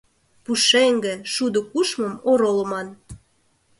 Пушеҥге, 0.43 1.13
шудо 1.33 1.59
кушмым 1.71 2.13
оролыман. 2.31 2.87